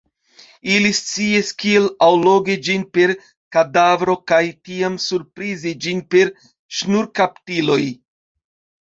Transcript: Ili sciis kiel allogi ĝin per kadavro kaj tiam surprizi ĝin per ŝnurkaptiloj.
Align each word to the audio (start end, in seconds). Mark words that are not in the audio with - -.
Ili 0.77 0.91
sciis 0.99 1.51
kiel 1.63 1.85
allogi 2.07 2.55
ĝin 2.69 2.87
per 2.99 3.15
kadavro 3.57 4.17
kaj 4.33 4.43
tiam 4.71 4.99
surprizi 5.07 5.77
ĝin 5.87 6.05
per 6.15 6.37
ŝnurkaptiloj. 6.83 7.83